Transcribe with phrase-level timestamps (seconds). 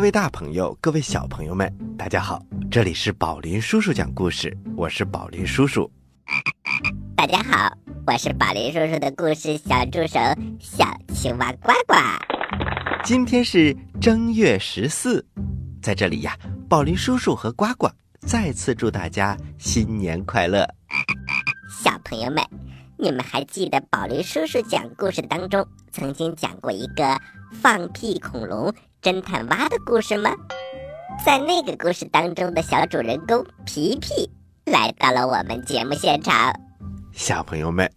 [0.00, 2.42] 各位大朋友，各位小朋友们，大家好！
[2.70, 5.92] 这里是宝林叔叔讲故事，我是宝林叔叔。
[7.14, 7.70] 大家好，
[8.06, 10.18] 我是宝林叔叔的故事小助手
[10.58, 11.96] 小青蛙呱呱。
[13.04, 15.22] 今天是正月十四，
[15.82, 16.34] 在这里呀，
[16.66, 17.86] 宝林叔叔和呱呱
[18.20, 20.66] 再次祝大家新年快乐。
[21.84, 22.42] 小朋友们，
[23.02, 27.18] 你们还记得宝林叔叔讲故事当中曾经讲过一个
[27.50, 28.70] 放屁恐龙
[29.00, 30.30] 侦探蛙的故事吗？
[31.24, 34.30] 在那个故事当中的小主人公皮皮
[34.66, 36.52] 来到了我们节目现场。
[37.12, 37.90] 小朋友们，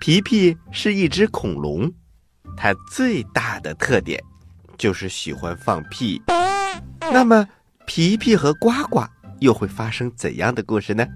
[0.00, 1.90] 皮皮是一只恐龙，
[2.58, 4.22] 它最大的特点
[4.76, 6.20] 就是喜欢放屁。
[7.00, 7.48] 那么，
[7.86, 9.02] 皮皮和呱呱
[9.40, 11.06] 又会发生怎样的故事呢？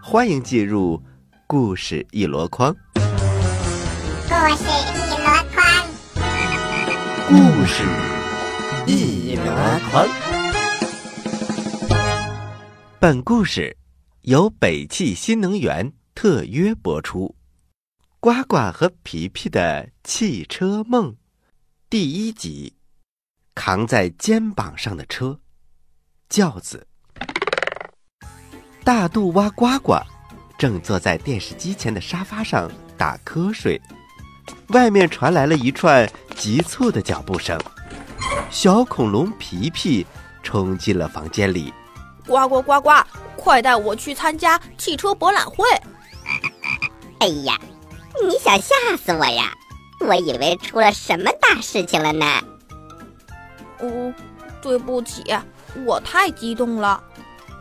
[0.00, 1.02] 欢迎进入
[1.50, 2.72] 故事一箩筐。
[2.94, 5.66] 故事一箩筐，
[7.26, 7.82] 故事
[8.86, 9.42] 一箩
[9.90, 10.06] 筐。
[13.00, 13.76] 本故事
[14.20, 17.34] 由北汽新能源特约播出。
[18.20, 21.16] 呱呱和皮皮的汽车梦，
[21.88, 22.76] 第一集：
[23.56, 25.40] 扛在肩膀上的车，
[26.28, 26.86] 轿子。
[28.84, 29.96] 大肚蛙呱呱
[30.60, 33.80] 正坐在电视机前的沙发上打瞌睡，
[34.74, 36.06] 外面传来了一串
[36.36, 37.58] 急促的脚步声。
[38.50, 40.06] 小恐龙皮皮
[40.42, 41.72] 冲进了房间里。
[42.26, 42.90] 呱呱呱呱！
[43.36, 45.64] 快带我去参加汽车博览会！
[47.20, 47.58] 哎呀，
[48.22, 49.54] 你想吓死我呀！
[50.00, 52.26] 我以为出了什么大事情了呢。
[53.78, 54.12] 哦，
[54.60, 55.24] 对不起，
[55.86, 57.02] 我太激动了。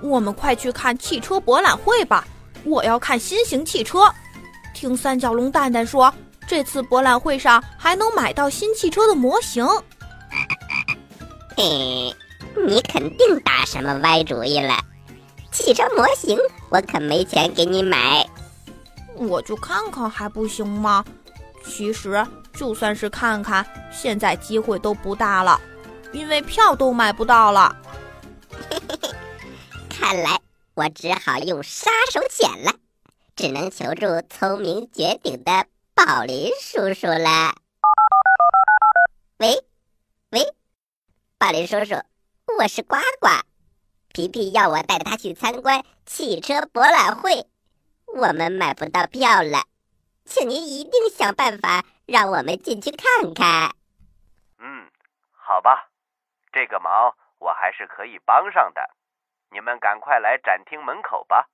[0.02, 2.28] 我们快去看汽车博览会吧！
[2.64, 4.12] 我要看新型汽车。
[4.74, 6.14] 听三角龙蛋蛋说，
[6.48, 9.68] 这次博览会上还能买到新汽车的模型。
[11.58, 12.16] 嘿，
[12.66, 14.78] 你肯定打什么歪主意了？
[15.52, 16.38] 汽车模型
[16.70, 18.26] 我可没钱给你买。
[19.16, 21.04] 我就看看还不行吗？
[21.66, 25.60] 其实就算是看看，现在机会都不大了，
[26.14, 27.76] 因为票都买不到了。
[29.90, 30.40] 看来
[30.80, 32.72] 我只好用杀手锏了，
[33.36, 37.54] 只能求助聪明绝顶的宝林叔叔了。
[39.40, 39.62] 喂，
[40.32, 40.56] 喂，
[41.38, 41.96] 宝林叔叔，
[42.58, 43.28] 我是呱呱。
[44.14, 47.46] 皮皮要我带他去参观汽车博览会，
[48.06, 49.66] 我们买不到票了，
[50.24, 53.76] 请您一定想办法让我们进去看看。
[54.60, 54.90] 嗯，
[55.34, 55.90] 好吧，
[56.54, 58.82] 这个忙我还是可以帮上的。
[59.52, 61.50] 你们赶快来展厅门口吧，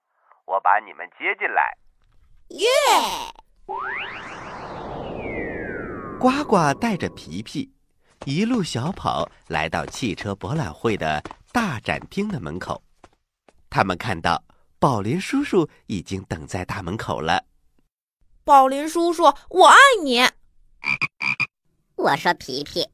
[0.45, 1.77] 我把你们接进来。
[2.49, 2.67] 耶！
[6.19, 7.71] 呱呱带着皮皮
[8.25, 11.23] 一路小跑来到汽车博览会的
[11.53, 12.83] 大展厅的门口，
[13.69, 14.43] 他们看到
[14.77, 17.45] 宝林叔叔已经等在大门口了。
[18.43, 20.21] 宝林叔叔，我爱你。
[21.95, 22.89] 我说皮皮，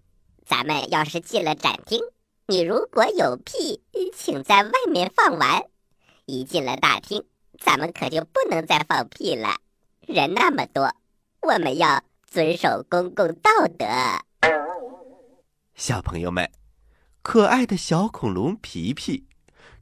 [0.45, 1.99] 咱们要是进了展厅，
[2.51, 3.81] 你如果有屁，
[4.13, 5.61] 请在外面放完；
[6.25, 7.23] 一进了大厅，
[7.57, 9.55] 咱们可就不能再放屁了。
[10.01, 10.93] 人那么多，
[11.39, 13.49] 我们要遵守公共道
[13.79, 13.85] 德。
[15.75, 16.51] 小朋友们，
[17.21, 19.29] 可爱的小恐龙皮皮，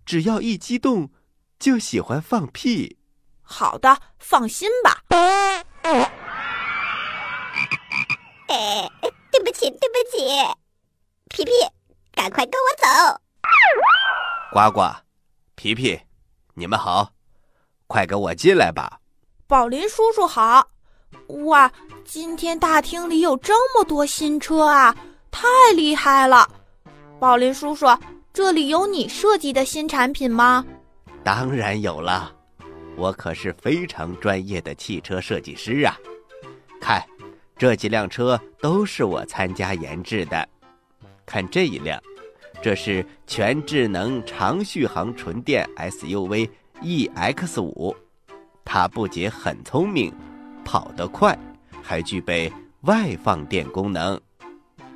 [0.05, 1.09] 只要一激动，
[1.57, 2.99] 就喜欢放屁。
[3.41, 5.03] 好的，放心吧。
[5.09, 5.65] 哎，
[9.31, 10.19] 对不起，对不起，
[11.29, 11.51] 皮皮，
[12.11, 13.21] 赶快跟我走。
[14.59, 14.93] 呱呱，
[15.55, 15.97] 皮皮，
[16.53, 17.13] 你们好，
[17.87, 18.99] 快跟我进来吧。
[19.47, 20.67] 宝林叔叔好。
[21.45, 21.71] 哇，
[22.03, 24.93] 今天大厅里有这么多新车啊，
[25.31, 26.45] 太厉害了！
[27.21, 27.85] 宝林叔叔，
[28.33, 30.65] 这里有你设计的新产品吗？
[31.23, 32.29] 当然有了，
[32.97, 35.95] 我可是非常专业的汽车设计师啊。
[36.81, 37.01] 看，
[37.55, 40.45] 这几辆车都是我参加研制的。
[41.25, 41.97] 看这一辆，
[42.61, 46.49] 这是全智能长续航纯电 SUV
[46.81, 47.95] EX 五，
[48.65, 50.13] 它不仅很聪明。
[50.65, 51.35] 跑得快，
[51.81, 52.51] 还具备
[52.81, 54.19] 外放电功能，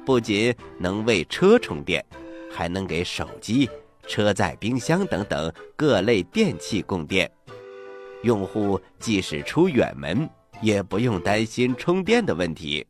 [0.06, 2.06] 不仅能为车充电，
[2.52, 3.68] 还能给手机、
[4.06, 7.32] 车载冰箱等等各类电器供电。
[8.22, 10.30] 用户即使出远门，
[10.62, 12.86] 也不用担心充电的问题。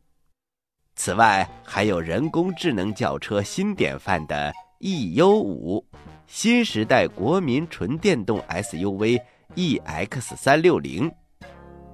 [0.94, 4.52] 此外，还有人工智能轿车新典范的
[4.84, 5.82] eU 五，
[6.26, 9.18] 新时代国民纯电动 SUV
[9.56, 11.10] EX 三六零。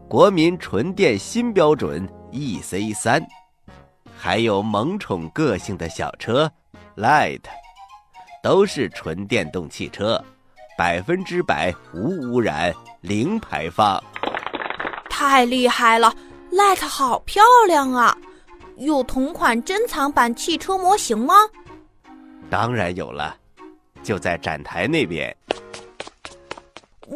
[0.08, 3.24] 国民纯电新标准 EC 三，
[4.18, 6.50] 还有萌宠个性的小车
[6.96, 7.42] Light、
[8.42, 10.20] 都是纯电动汽车，
[10.76, 14.02] 百分之百无污染、零排放。
[15.08, 16.12] 太厉害了
[16.50, 18.18] ，Light 好漂亮啊！
[18.78, 21.34] 有同款珍藏版汽车模型吗？
[22.50, 23.36] 当然有了，
[24.02, 25.34] 就在展台那边。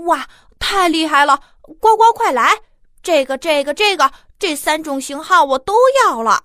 [0.07, 0.27] 哇，
[0.59, 1.41] 太厉害了！
[1.81, 2.57] 呱呱，快来！
[3.03, 6.45] 这个、这个、这个，这三种型号我都要了。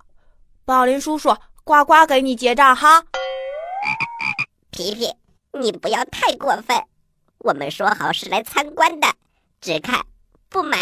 [0.66, 3.04] 宝林叔叔，呱呱给你结账哈。
[4.72, 5.14] 皮皮，
[5.52, 6.84] 你不要太过分，
[7.40, 9.08] 我们说好是来参观的，
[9.62, 10.04] 只看
[10.50, 10.78] 不买。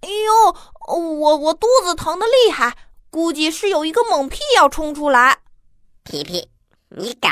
[0.00, 0.56] 哎呦，
[0.86, 2.76] 我我肚子疼的厉害，
[3.10, 5.38] 估计是有一个猛屁要冲出来。
[6.04, 6.48] 皮皮，
[6.90, 7.30] 你敢？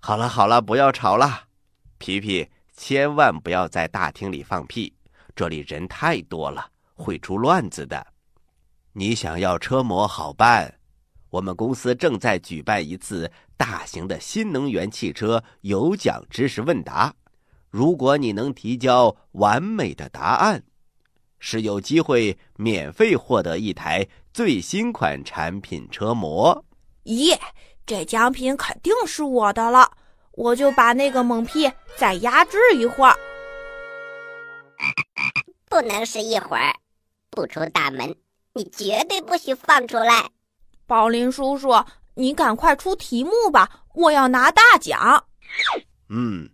[0.00, 1.44] 好了好了，不要吵了，
[1.98, 4.92] 皮皮，千万不要在大厅里放屁，
[5.36, 8.04] 这里人太多了，会出乱子的。
[8.92, 10.80] 你想要车模好办，
[11.30, 17.14] 我们公司正在举办一次大型的新能源汽车有奖知识问答，
[17.70, 20.64] 如果你能提交完美的答案。
[21.38, 26.64] 是有机会免费获得一台最新款产品车模。
[27.02, 27.38] 耶，
[27.86, 29.90] 这奖品肯定是我的了！
[30.32, 33.14] 我就把那个猛屁再压制一会儿。
[35.68, 36.74] 不能是一会儿，
[37.30, 38.14] 不出大门，
[38.54, 40.28] 你绝对不许放出来。
[40.86, 41.84] 宝林叔叔，
[42.14, 45.24] 你赶快出题目吧，我要拿大奖。
[46.08, 46.48] 嗯。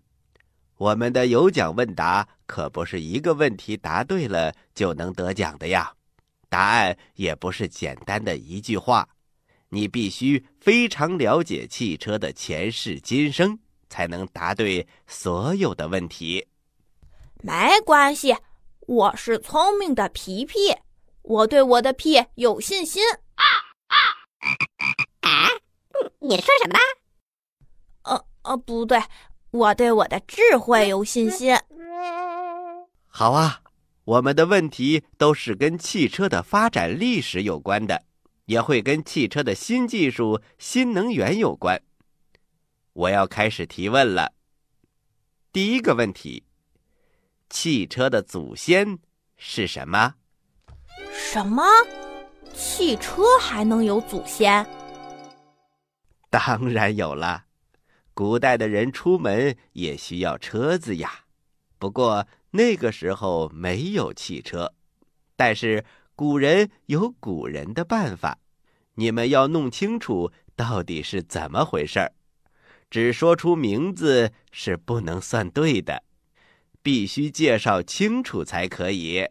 [0.77, 5.93] 我们的有奖问答可不是一个问题答对了就能得奖的呀，
[6.49, 9.07] 答案也不是简单的一句话，
[9.71, 13.59] 你必须非常了解汽车的前世今生，
[13.89, 16.47] 才能答对所有的问题。
[17.43, 18.37] 没关系，
[18.81, 20.77] 我是聪明的皮皮，
[21.23, 23.03] 我对我的屁有信心。
[23.37, 23.45] 啊
[23.87, 23.97] 啊！
[25.21, 25.49] 啊，
[26.19, 26.79] 你说什么？
[28.03, 29.01] 呃呃，不对。
[29.53, 31.57] 我对我的智慧有信心。
[33.09, 33.61] 好啊，
[34.05, 38.01] 我们的问题都是跟汽车的发展历史有关的，
[38.51, 41.81] 也会跟汽车的新技术、新能源有关。
[42.93, 44.33] 我要开始提问了。
[45.53, 46.43] 第一个问题：
[47.49, 48.99] 汽车的祖先
[49.37, 50.17] 是什么？
[51.13, 51.63] 什么？
[52.53, 54.67] 汽车还能有祖先？
[56.29, 57.45] 当然有了。
[58.15, 61.21] 古代的人出门也需要车子呀，
[61.79, 64.75] 不过那个时候没有汽车。
[65.37, 65.85] 但是
[66.15, 68.39] 古人有古人的办法，
[69.01, 72.13] 你们要弄清楚到底是怎么回事儿。
[72.91, 76.03] 只说出名字是不能算对的，
[76.83, 79.27] 必须介绍清楚才可以。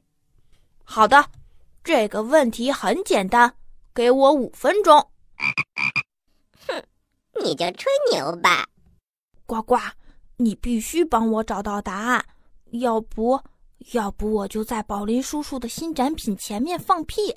[0.84, 1.30] 好的，
[1.84, 3.54] 这个问题很简单，
[3.94, 5.12] 给我五分钟。
[6.68, 6.84] 哼，
[7.44, 8.68] 你就吹牛吧。
[9.46, 9.78] 呱呱，
[10.38, 12.26] 你必须帮我找到答案，
[12.72, 13.40] 要不，
[13.94, 17.36] 要不我就在宝林叔叔的新展品前面放屁，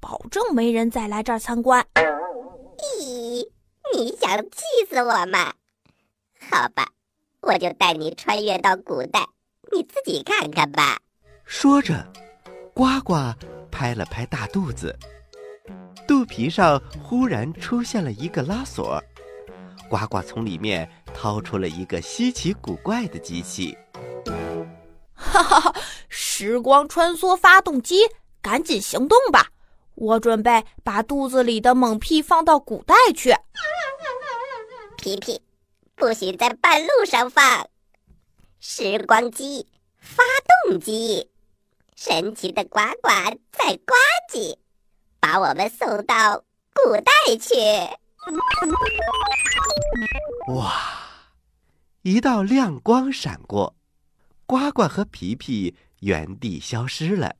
[0.00, 1.84] 保证没人再来这儿参观。
[1.94, 3.48] 咦，
[3.94, 5.54] 你想气死我吗？
[6.50, 6.88] 好吧，
[7.40, 9.26] 我就带你穿越到古代，
[9.72, 10.98] 你自己看看吧。
[11.44, 12.06] 说着，
[12.74, 13.14] 呱呱
[13.70, 14.96] 拍了拍大肚子，
[16.06, 19.02] 肚皮上忽然出现了一个拉锁。
[19.88, 23.76] 呱呱从里面掏出了一个稀奇古怪的机器，
[25.14, 25.74] 哈哈哈！
[26.08, 28.00] 时光穿梭发动机，
[28.42, 29.48] 赶紧行动吧！
[29.96, 33.34] 我准备把肚子里的猛屁放到古代去。
[34.98, 35.40] 皮皮，
[35.94, 37.68] 不许在半路上放！
[38.60, 39.66] 时光机，
[39.98, 40.22] 发
[40.68, 41.30] 动机，
[41.94, 43.08] 神奇的呱呱
[43.52, 43.94] 在呱
[44.32, 44.56] 唧，
[45.20, 47.54] 把我们送到古代去。
[50.52, 50.72] 哇！
[52.02, 53.74] 一道亮光闪过，
[54.46, 57.34] 呱呱和皮皮原地消失了。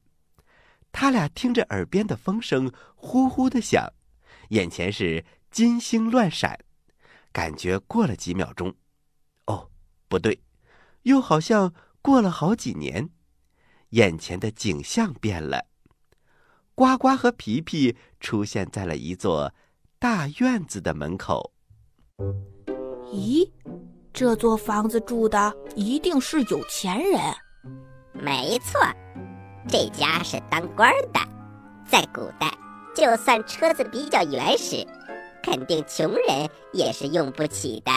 [0.98, 3.86] 他俩听着耳边的风声呼呼的响，
[4.48, 6.58] 眼前是金星乱闪，
[7.32, 8.74] 感觉过了几秒钟。
[9.44, 9.68] 哦，
[10.08, 10.40] 不对，
[11.02, 13.10] 又好像过了好几年。
[13.90, 15.66] 眼前的景象变了，
[16.74, 19.52] 呱呱和皮皮出现在了一座。
[19.98, 21.52] 大院子的门口，
[23.12, 23.50] 咦，
[24.14, 27.20] 这座房子住的一定是有钱人。
[28.12, 28.80] 没错，
[29.68, 31.20] 这家是当官的。
[31.88, 32.52] 在古代，
[32.94, 34.87] 就算车子比较原始，
[35.42, 37.92] 肯定穷人也是用不起的。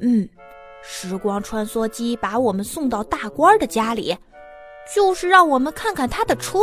[0.00, 0.28] 嗯，
[0.82, 4.16] 时光穿梭机把我们送到大官的家里，
[4.94, 6.58] 就是让我们看看他的车。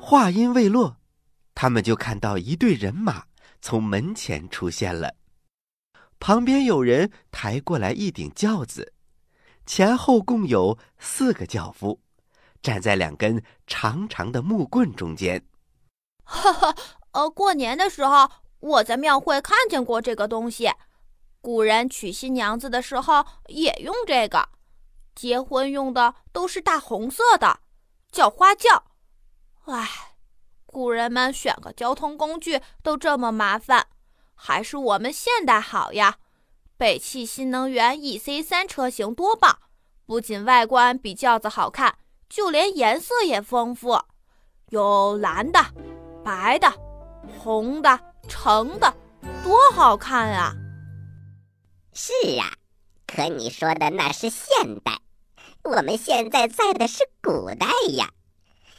[0.00, 0.96] 话音未落。
[1.54, 3.24] 他们就看到一队人马
[3.62, 5.14] 从门前出现了，
[6.20, 8.92] 旁边有人抬过来一顶轿子，
[9.64, 11.98] 前后共有四个轿夫，
[12.66, 15.46] 站在两根长长的木棍中间。
[16.24, 16.74] 哈哈，
[17.12, 20.68] 呃，过年的时候我在庙会看见过这个东西，
[21.40, 24.48] 古人娶新娘子的时候也用这个，
[25.14, 27.60] 结婚用的都是大红色的，
[28.10, 28.82] 叫花轿。
[29.66, 30.16] 唉，
[30.66, 33.86] 古人们选个交通工具都这么麻烦。
[34.34, 36.16] 还是我们现代好呀！
[36.76, 39.60] 北汽新能源 EC 三车型多棒，
[40.04, 41.96] 不仅外观比轿子好看，
[42.28, 43.98] 就连颜色也丰富，
[44.70, 45.64] 有蓝的、
[46.24, 46.72] 白的、
[47.38, 48.94] 红的、橙的，
[49.44, 50.52] 多好看啊！
[51.92, 52.52] 是啊，
[53.06, 54.98] 可你说的那是现代，
[55.62, 57.66] 我们现在在的是古代
[57.96, 58.10] 呀。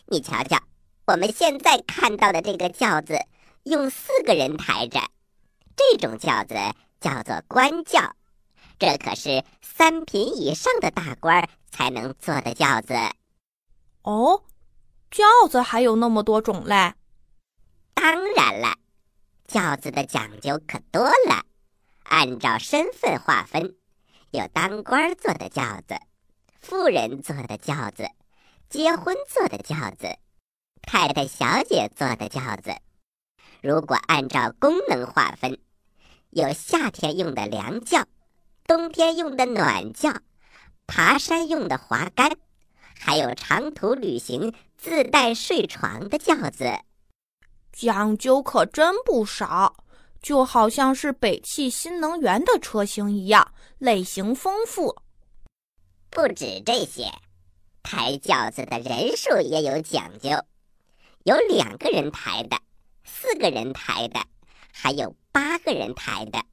[0.06, 0.60] 你瞧瞧，
[1.06, 3.18] 我们现在看到的这个轿子，
[3.64, 5.00] 用四个人抬着。
[5.76, 6.56] 这种轿子
[7.00, 8.16] 叫做官轿，
[8.78, 12.94] 这可是三品以上的大官才能坐的轿子。
[14.08, 14.46] 哦，
[15.12, 16.94] 轿子还有那么多种类？
[17.94, 18.78] 当然了，
[19.46, 21.44] 轿子的讲究可多了。
[22.04, 23.76] 按照身份划分，
[24.32, 26.00] 有当官坐的轿子，
[26.62, 28.10] 富人坐的轿子，
[28.70, 30.18] 结婚坐的轿子，
[30.84, 32.78] 太太小姐坐的轿子。
[33.62, 35.60] 如果按照功能划分，
[36.30, 38.06] 有夏天用的凉轿，
[38.66, 40.14] 冬天用的暖轿，
[40.86, 42.38] 爬山用的滑竿，
[43.00, 46.80] 还有长途旅行自带睡床的轿子，
[47.72, 49.84] 讲究可真不少，
[50.22, 54.96] 就好像是北汽新能源的车型一样，类型丰富。
[56.10, 57.12] 不止这些，
[57.84, 60.30] 抬轿子的人数也有讲究，
[61.24, 62.58] 有两个人抬的，
[63.04, 64.20] 四个人抬的，
[64.74, 65.16] 还有。
[65.30, 66.44] 八个人抬的，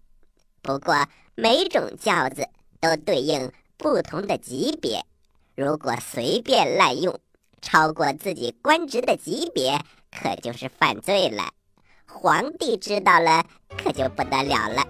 [0.61, 2.47] 不过每种轿子
[2.83, 5.03] 都对应不同的级别，
[5.57, 7.21] 如果随便滥用，
[7.63, 9.81] 超过自己官职的级别，
[10.11, 11.53] 可就是犯罪了。
[12.07, 13.45] 皇帝知道了，
[13.79, 14.85] 可就不得了了，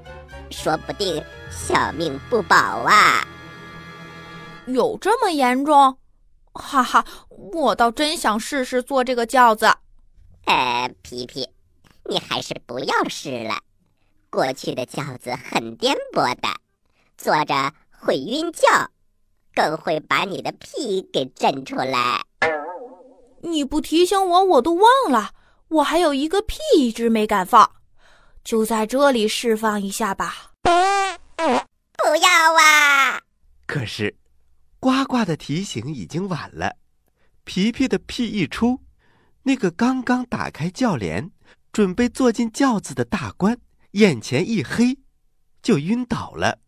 [0.51, 3.27] 说不定小命不保啊！
[4.67, 5.99] 有这么严重？
[6.55, 9.67] 哈哈，我倒真想试试坐这个轿子。
[10.47, 11.49] 呃，皮皮，
[12.09, 13.59] 你还是不要试了。
[14.31, 16.49] 过去的轿子很颠簸的，
[17.19, 18.91] 坐着会晕轿，
[19.55, 22.21] 更会把你的屁给震出来。
[23.43, 25.31] 你不提醒我，我都忘了，
[25.69, 27.71] 我还有一个屁一直没敢放，
[28.43, 30.53] 就在这里释放一下吧。
[30.63, 33.21] 不要啊！
[33.67, 34.17] 可是，
[34.81, 36.77] 呱呱的提醒已经晚了。
[37.45, 38.81] 皮皮的屁一出，
[39.43, 41.31] 那个刚刚打开轿帘，
[41.73, 43.59] 准备坐进轿子的大官。
[43.93, 44.99] 眼前一黑，
[45.63, 46.59] 就晕倒了。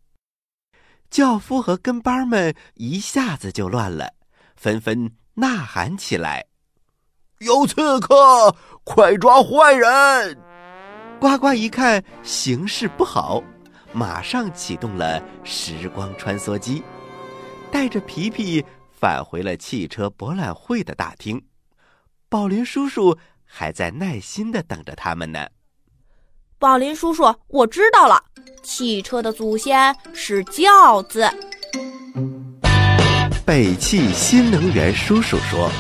[1.11, 4.15] 轿夫和跟班们一下子就乱了，
[4.57, 6.45] 纷纷呐喊起来
[7.41, 10.39] ：“有刺客，快抓坏人！”
[11.19, 13.43] 呱呱一看形势不好，
[13.93, 16.83] 马上启动了时光穿梭机，
[17.73, 21.43] 带着皮皮返回了汽车博览会的大厅。
[22.29, 25.47] 宝林叔叔还在耐心的等着他们呢。
[26.59, 28.19] 宝林叔叔，我知道了，
[28.63, 31.29] 汽车的祖先是轿子。
[33.45, 35.71] 北汽新能源叔叔说：“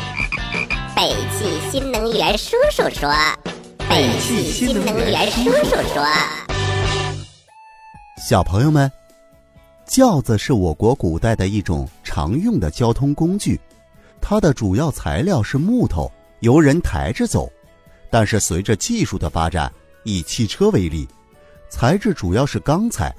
[0.94, 3.10] 北汽新能源叔叔说：
[3.88, 6.04] 北汽新能源叔叔说。”
[8.28, 8.90] 小朋友们，
[9.86, 13.58] 轿子是我国古代的一种常用的交通工具，
[14.20, 17.50] 它的主要材料是木头，由人抬着走。
[18.10, 19.72] 但是随着技术的发展，
[20.06, 21.06] 以汽车为例，
[21.68, 23.12] 材质主要是钢材，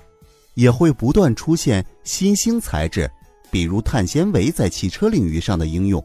[0.54, 3.12] 也会不断出现新兴材质，
[3.52, 6.02] 比如碳纤维在汽车领域上的应用。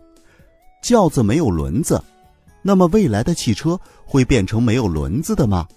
[0.83, 2.03] 轿子没有轮子，
[2.63, 5.69] 那么未来的汽车会变成没有轮子的吗？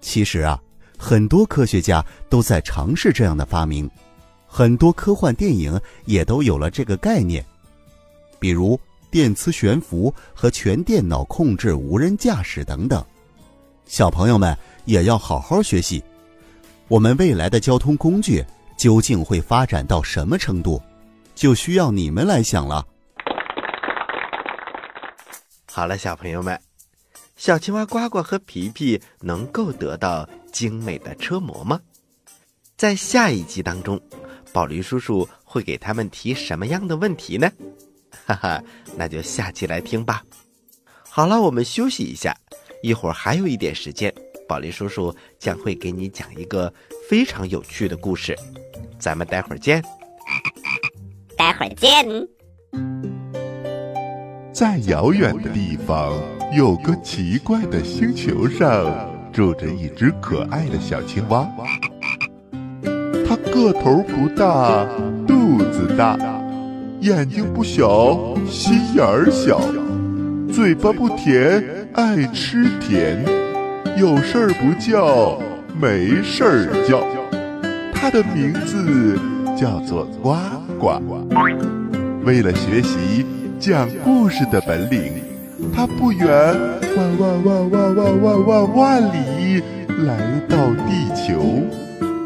[0.00, 0.56] 其实啊，
[0.96, 3.90] 很多科学家都在尝试这样的发明，
[4.46, 7.44] 很多科幻电影也都有了这个概念，
[8.38, 8.78] 比如
[9.10, 13.04] 电磁悬浮和全电脑控制无人驾驶等等。
[13.86, 16.02] 小朋友们也要好好学习，
[16.88, 18.44] 我们未来的交通工具
[18.76, 20.80] 究竟会发展到什么程度，
[21.34, 22.86] 就需要你们来想了。
[25.70, 26.58] 好了，小朋友们，
[27.36, 31.80] 小青蛙呱呱和皮皮能够得到精美的车模吗？
[32.76, 34.00] 在下一集当中，
[34.52, 37.50] 宝驴叔叔会给他们提什么样的问题呢？
[38.26, 38.62] 哈哈，
[38.96, 40.22] 那就下期来听吧。
[41.08, 42.36] 好了，我们休息一下。
[42.82, 44.12] 一会儿还有一点时间，
[44.48, 46.72] 宝林叔叔将会给你讲一个
[47.08, 48.36] 非常有趣的故事。
[48.98, 49.80] 咱们待会儿见。
[51.36, 52.04] 待会儿见。
[54.52, 56.12] 在遥远的地方，
[56.52, 58.84] 有个奇怪的星球上，
[59.32, 61.48] 住着一只可爱的小青蛙。
[63.24, 64.84] 它个头不大，
[65.24, 66.18] 肚子大，
[67.00, 69.60] 眼睛不小，心眼儿小，
[70.52, 73.22] 嘴巴不甜，爱吃甜，
[73.98, 75.38] 有事儿不叫，
[75.78, 77.06] 没事儿叫。
[77.92, 79.18] 它的名字
[79.54, 80.34] 叫做呱
[80.78, 81.02] 呱。
[82.24, 83.26] 为了学习
[83.58, 85.22] 讲故事的本领，
[85.74, 86.26] 它不远
[86.96, 89.62] 万万万万万万万万里
[90.06, 90.56] 来到
[90.86, 91.62] 地球。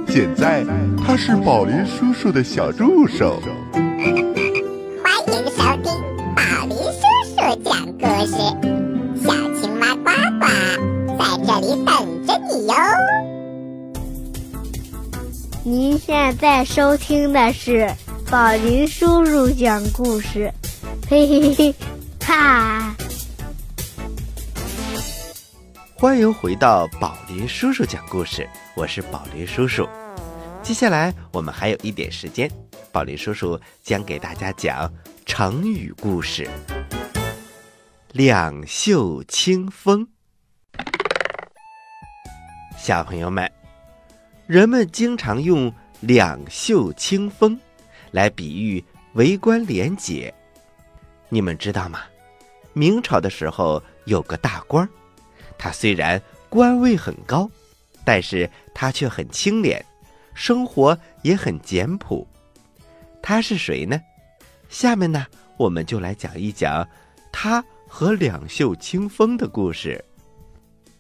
[0.07, 0.65] 现在
[0.97, 3.43] 他是宝林叔叔的小助手。
[15.69, 17.93] 您现在收听的是
[18.31, 20.49] 宝林叔叔讲故事，
[21.11, 21.75] 嘿嘿嘿，
[22.25, 22.95] 哈！
[25.97, 29.89] 欢迎回到宝林叔叔讲故事，我是宝林叔叔。
[30.63, 32.49] 接下来我们还有一点时间，
[32.93, 34.89] 宝林叔叔将给大家讲
[35.25, 36.49] 成语故事
[38.15, 40.07] “两袖清风”。
[42.79, 43.51] 小朋友们，
[44.47, 47.59] 人们经常用“两袖清风”
[48.13, 48.83] 来比喻
[49.15, 50.33] 为官廉洁。
[51.29, 52.03] 你们知道吗？
[52.73, 54.89] 明朝的时候有个大官。
[55.59, 57.51] 他虽然官位很高，
[58.05, 59.85] 但是他却很清廉，
[60.33, 62.25] 生活也很简朴。
[63.21, 64.01] 他是谁呢？
[64.69, 66.87] 下面呢，我们就来讲一讲
[67.33, 70.05] 他和两袖清风的故事。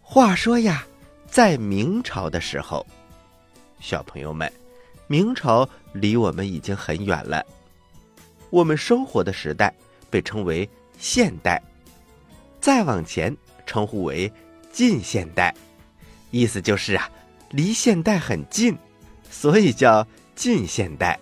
[0.00, 0.85] 话说呀，
[1.28, 2.85] 在明朝的时候，
[3.80, 4.52] 小朋友们，
[5.06, 7.44] 明朝离我们已经很远了。
[8.50, 9.72] 我们生活的时代
[10.10, 11.62] 被称为现代，
[12.60, 13.36] 再往前
[13.66, 14.32] 称呼为。
[14.72, 15.54] 近现代，
[16.30, 17.10] 意思就是啊，
[17.48, 18.76] 离现代很近，
[19.30, 21.18] 所以叫近现代。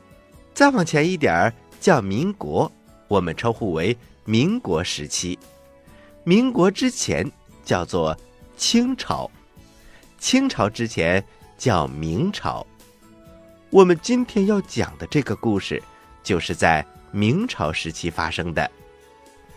[0.53, 2.73] 再往前一点儿叫民国，
[3.07, 5.39] 我们称呼为民国时期。
[6.25, 7.31] 民国之前
[7.65, 8.19] 叫做
[8.57, 9.31] 清朝，
[10.19, 11.25] 清朝之前
[11.57, 12.67] 叫明朝。
[13.71, 15.83] 我们今天要讲的这个故事，
[16.23, 18.71] 就是在明朝时期发生的。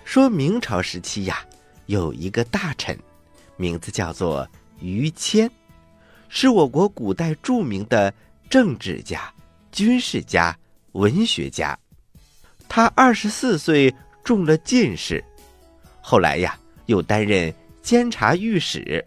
[0.03, 1.45] 说明朝时期呀，
[1.87, 2.97] 有一个大臣。
[3.57, 4.47] 名字叫做
[4.79, 5.49] 于谦，
[6.29, 8.13] 是我国古代著名的
[8.49, 9.33] 政治家、
[9.71, 10.55] 军事家、
[10.91, 11.77] 文学家。
[12.69, 15.23] 他二十四岁中了进士，
[16.01, 16.55] 后来呀
[16.85, 19.03] 又担任监察御史，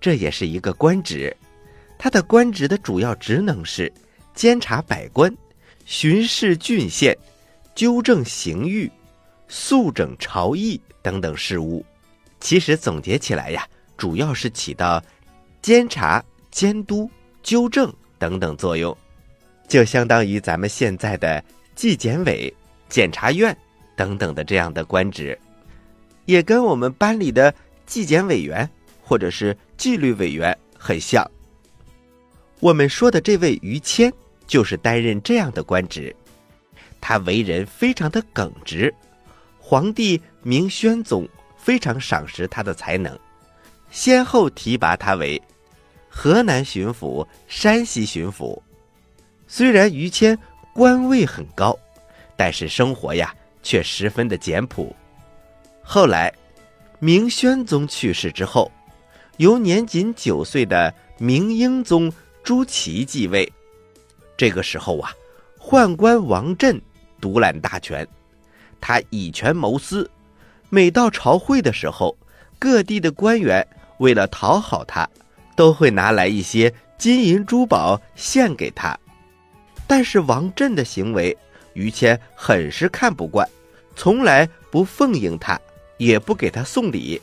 [0.00, 1.36] 这也是一个官职。
[2.04, 3.90] 他的官职的主要职能是
[4.34, 5.34] 监察百官、
[5.86, 7.16] 巡视郡县、
[7.74, 8.92] 纠正刑狱、
[9.48, 11.82] 肃整朝议等等事务。
[12.40, 13.66] 其实总结起来呀。
[13.96, 15.02] 主要是起到
[15.62, 17.10] 监察、监督、
[17.42, 18.94] 纠正等等作用，
[19.66, 21.42] 就相当于咱们现在的
[21.74, 22.54] 纪检委、
[22.86, 23.56] 检察院
[23.96, 25.38] 等等的这样的官职，
[26.26, 27.54] 也跟我们班里的
[27.86, 28.68] 纪检委员
[29.00, 31.26] 或者是纪律委员很像。
[32.64, 34.10] 我们说的这位于谦
[34.46, 36.16] 就是担任这样的官职，
[36.98, 38.92] 他为人非常的耿直，
[39.58, 43.14] 皇帝明宣宗非常赏识他的才能。
[43.90, 45.38] 先后提拔他为
[46.08, 48.58] 河南巡抚、山西巡抚。
[49.46, 50.38] 虽然于谦
[50.72, 51.78] 官位很高，
[52.34, 54.96] 但是生活呀却十分的简朴。
[55.82, 56.32] 后来，
[56.98, 58.72] 明宣宗去世之后，
[59.36, 62.10] 由年仅九岁的明英宗
[62.44, 63.50] 朱祁继位。
[64.36, 65.10] 这个时候啊，
[65.58, 66.80] 宦官王振
[67.20, 68.06] 独揽大权，
[68.80, 70.08] 他以权谋私。
[70.68, 72.16] 每到朝会的时候，
[72.58, 73.66] 各地的官员。
[73.98, 75.08] 为了讨好他，
[75.54, 78.98] 都会拿来一些金银珠宝献给他。
[79.86, 81.34] 但是王振的行为，
[81.74, 83.48] 于谦很是看不惯，
[83.94, 85.58] 从来不奉迎他，
[85.96, 87.22] 也不给他送礼。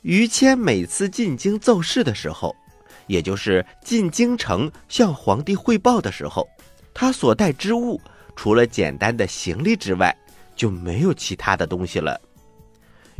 [0.00, 2.56] 于谦每次进京奏事的时候，
[3.10, 6.48] 也就是进京城向皇帝汇报的时候，
[6.94, 8.00] 他所带之物，
[8.36, 10.16] 除了简单的行李之外，
[10.54, 12.20] 就没有其他的东西了。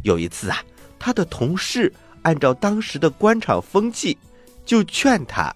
[0.05, 0.63] 有一次啊，
[0.97, 1.93] 他的同事。
[2.23, 4.17] 按照当时的官场风气，
[4.67, 5.53] 就劝他：“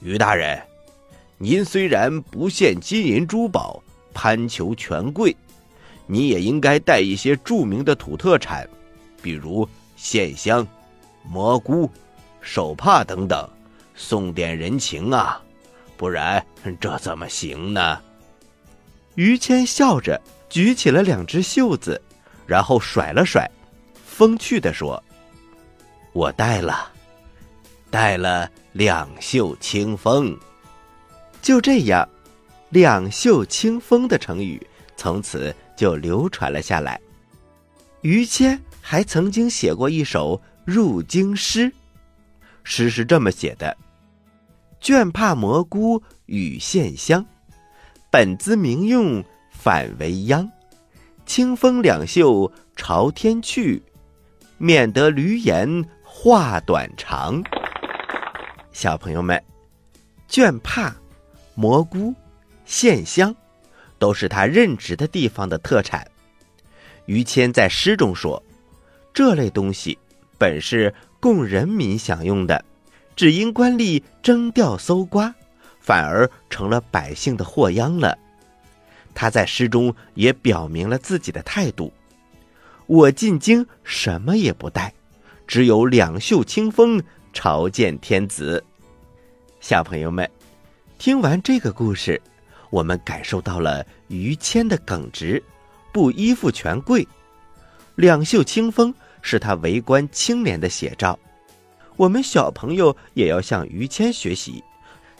[0.00, 0.58] 于大人，
[1.36, 3.82] 您虽然不献金银珠宝，
[4.14, 5.36] 攀求权贵，
[6.06, 8.66] 你也应该带一些著名的土特产，
[9.20, 10.66] 比如线香、
[11.22, 11.88] 蘑菇、
[12.44, 13.48] 手帕等等，
[13.96, 15.42] 送点人情啊，
[15.96, 16.44] 不然
[16.78, 18.00] 这怎么行呢？
[19.14, 22.00] 于谦笑着举起了两只袖子，
[22.46, 23.50] 然后甩了甩，
[24.04, 25.02] 风趣地说
[26.12, 26.92] ：“我带了，
[27.90, 30.36] 带了两袖清风。”
[31.40, 32.08] 就这样
[32.70, 34.64] ，“两袖清风”的成语
[34.96, 37.00] 从此就流传了下来。
[38.02, 41.72] 于谦还曾经写过一首入京诗，
[42.64, 43.76] 诗是这么写的
[44.82, 47.24] ：“绢帕蘑菇与线香。”
[48.10, 50.50] 本自明用反为殃，
[51.26, 53.82] 清风两袖朝天去，
[54.56, 57.42] 免得驴言话短长。
[58.72, 59.42] 小朋友们，
[60.28, 60.94] 绢帕、
[61.54, 62.14] 蘑菇、
[62.64, 63.34] 线香，
[63.98, 66.06] 都是他任职的地方的特产。
[67.06, 68.40] 于谦在诗中说
[69.12, 69.98] ：“这类东西
[70.38, 72.62] 本是供人民享用的，
[73.16, 75.34] 只因官吏征调搜刮。”
[75.80, 78.18] 反而成了百姓的祸殃了。
[79.14, 81.92] 他在诗中也表明了自己的态度
[82.86, 84.92] ：“我进京什么也不带，
[85.46, 87.02] 只有两袖清风
[87.34, 88.64] 朝见天子。”
[89.60, 90.30] 小朋友们，
[90.98, 92.20] 听完这个故事，
[92.70, 95.42] 我们感受到了于谦的耿直，
[95.92, 97.06] 不依附权贵。
[97.96, 101.18] 两袖清风是他为官清廉的写照。
[101.96, 104.62] 我们小朋友也要向于谦学习。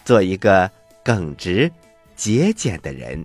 [0.04, 0.70] 做一个
[1.02, 1.72] 耿直、
[2.14, 3.24] 节俭的人。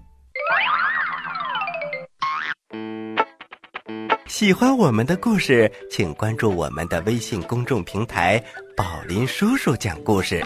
[4.27, 8.41] 喜欢我们的故事，请关注我们的微信公众平台
[8.77, 10.41] “宝林叔叔讲故事”，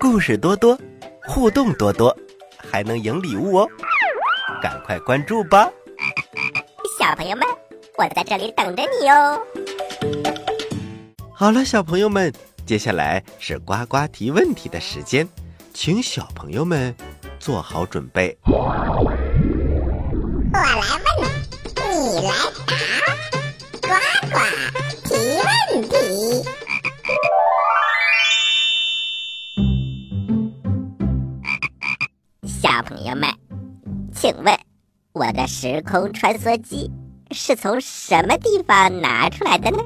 [0.00, 0.76] 故事多多，
[1.22, 2.16] 互动多多，
[2.56, 3.68] 还能赢礼物哦！
[4.60, 5.70] 赶快关注吧，
[6.98, 7.46] 小朋友们，
[7.96, 9.40] 我在这里等着你哦。
[11.40, 12.32] 好了，小朋友们，
[12.66, 15.28] 接下来是呱呱提问题的时间。
[15.72, 16.92] 请小朋友们
[17.38, 18.36] 做好准备。
[18.42, 19.16] 我来问，
[21.76, 22.32] 你来
[22.66, 22.74] 答，
[23.80, 23.88] 呱
[24.32, 24.36] 呱
[25.04, 25.48] 提问
[25.88, 25.94] 题。
[32.48, 33.30] 小朋友们，
[34.12, 34.58] 请问
[35.12, 36.90] 我的时空穿梭机
[37.30, 39.78] 是从什么地方拿出来的呢？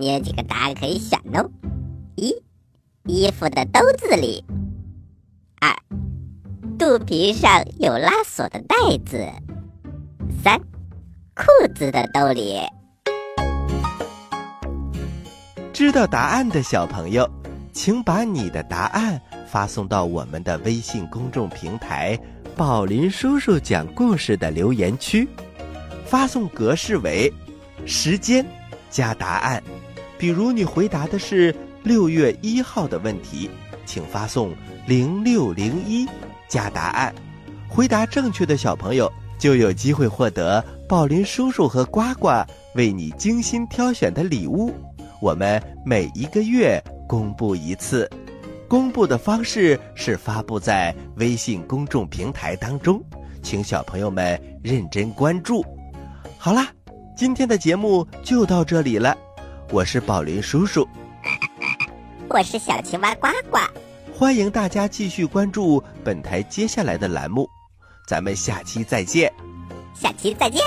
[0.00, 1.50] 你有几个答案可以选哦：
[2.14, 2.32] 一，
[3.02, 4.44] 衣服的兜子里。
[5.60, 5.76] 二，
[6.78, 9.26] 肚皮上有拉锁的袋子。
[10.40, 10.56] 三，
[11.34, 12.60] 裤子的兜里。
[15.72, 17.28] 知道答案的小朋友，
[17.72, 22.16] 请把你的答案发送到我们的微信公众平台
[22.56, 25.28] “宝林叔叔讲故事”的留言区，
[26.06, 27.32] 发送格式为
[27.84, 28.46] 时间
[28.88, 29.60] 加答案。
[30.18, 33.48] 比如你回答的是六月一号的问题。
[33.86, 34.52] 请发送
[34.86, 36.06] 零六零一
[36.46, 37.14] 加答案，
[37.66, 42.28] 回答正确的小朋友就有机会获得宝林叔叔和呱呱
[42.74, 44.74] 为你精心挑选的礼物。
[45.22, 46.78] 我们每一个月
[47.08, 48.06] 公布一次，
[48.68, 53.02] 公布的方式是发布在微信公众平台当中，
[53.42, 55.64] 请小朋友们认真关注。
[56.36, 56.68] 好啦，
[57.16, 59.16] 今天的节目就到这里了，
[59.70, 60.88] 我是宝林叔叔，
[62.30, 63.58] 我是小青蛙呱呱，
[64.14, 67.46] 欢迎大家继续关注本台接下来的栏目，
[68.06, 69.30] 咱们下期再见。
[69.94, 70.62] 下期再见。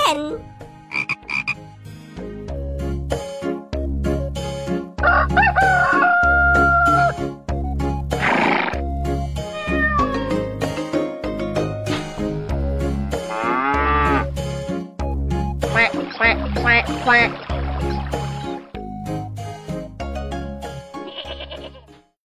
[17.04, 17.41] 欢迎。